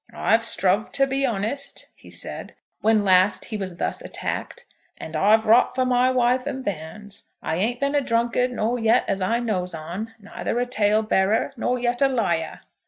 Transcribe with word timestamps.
"I've 0.11 0.41
struv' 0.41 0.91
to 0.93 1.05
be 1.05 1.27
honest," 1.27 1.85
he 1.93 2.09
said, 2.09 2.55
when 2.79 3.03
last 3.03 3.45
he 3.45 3.55
was 3.57 3.77
thus 3.77 4.01
attacked, 4.01 4.65
"and 4.97 5.15
I've 5.15 5.45
wrought 5.45 5.75
for 5.75 5.85
my 5.85 6.09
wife 6.09 6.47
and 6.47 6.65
bairns. 6.65 7.29
I 7.43 7.57
ain't 7.57 7.79
been 7.79 7.93
a 7.93 8.01
drunkard, 8.01 8.51
nor 8.51 8.79
yet, 8.79 9.05
as 9.07 9.21
I 9.21 9.37
knows 9.37 9.75
on, 9.75 10.15
neither 10.19 10.59
a 10.59 10.65
tale 10.65 11.03
bearer, 11.03 11.53
nor 11.55 11.77
yet 11.77 12.01
a 12.01 12.07
liar. 12.07 12.61